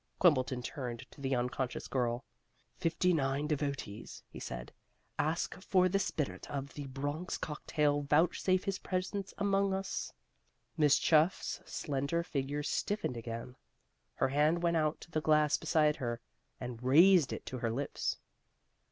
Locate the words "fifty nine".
2.75-3.45